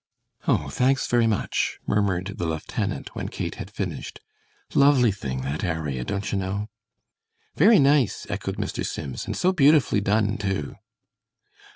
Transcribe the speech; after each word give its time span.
"Oh, 0.47 0.69
thanks, 0.69 1.05
very 1.05 1.27
much," 1.27 1.77
murmured 1.85 2.33
the 2.37 2.47
lieutenant, 2.47 3.13
when 3.15 3.29
Kate 3.29 3.53
had 3.61 3.69
finished. 3.69 4.19
"Lovely 4.73 5.11
thing 5.11 5.41
that 5.41 5.63
aria, 5.63 6.03
don't 6.03 6.31
you 6.31 6.39
know?" 6.39 6.69
"Very 7.55 7.77
nice," 7.77 8.25
echoed 8.27 8.57
Mr. 8.57 8.83
Sims, 8.83 9.27
"and 9.27 9.37
so 9.37 9.53
beautifully 9.53 10.01
done, 10.01 10.39
too." 10.39 10.73